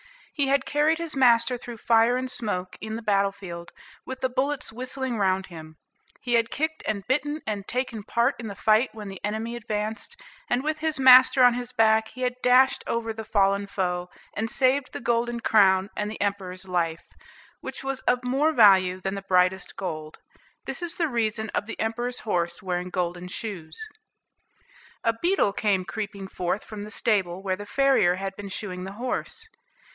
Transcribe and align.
He 0.33 0.47
had 0.47 0.65
carried 0.65 0.97
his 0.97 1.15
master 1.15 1.55
through 1.59 1.77
fire 1.77 2.17
and 2.17 2.27
smoke 2.31 2.75
in 2.81 2.95
the 2.95 3.03
battle 3.03 3.31
field, 3.31 3.71
with 4.03 4.21
the 4.21 4.29
bullets 4.29 4.71
whistling 4.73 5.19
round 5.19 5.45
him; 5.45 5.75
he 6.19 6.33
had 6.33 6.49
kicked 6.49 6.81
and 6.87 7.05
bitten, 7.07 7.41
and 7.45 7.67
taken 7.67 8.01
part 8.01 8.33
in 8.39 8.47
the 8.47 8.55
fight, 8.55 8.89
when 8.95 9.09
the 9.09 9.21
enemy 9.23 9.55
advanced; 9.55 10.19
and, 10.49 10.63
with 10.63 10.79
his 10.79 10.99
master 10.99 11.43
on 11.43 11.53
his 11.53 11.71
back, 11.71 12.07
he 12.07 12.21
had 12.21 12.33
dashed 12.41 12.83
over 12.87 13.13
the 13.13 13.23
fallen 13.23 13.67
foe, 13.67 14.09
and 14.35 14.49
saved 14.49 14.91
the 14.91 14.99
golden 15.01 15.39
crown 15.39 15.91
and 15.95 16.09
the 16.09 16.19
Emperor's 16.19 16.67
life, 16.67 17.05
which 17.59 17.83
was 17.83 17.99
of 18.07 18.23
more 18.23 18.51
value 18.51 18.99
than 18.99 19.13
the 19.13 19.21
brightest 19.21 19.75
gold. 19.75 20.17
This 20.65 20.81
is 20.81 20.97
the 20.97 21.09
reason 21.09 21.51
of 21.53 21.67
the 21.67 21.79
Emperor's 21.79 22.21
horse 22.21 22.63
wearing 22.63 22.89
golden 22.89 23.27
shoes. 23.27 23.79
A 25.03 25.13
beetle 25.21 25.53
came 25.53 25.85
creeping 25.85 26.27
forth 26.27 26.65
from 26.65 26.81
the 26.81 26.89
stable, 26.89 27.43
where 27.43 27.55
the 27.55 27.67
farrier 27.67 28.15
had 28.15 28.35
been 28.35 28.49
shoeing 28.49 28.83
the 28.85 28.93
horse. 28.93 29.47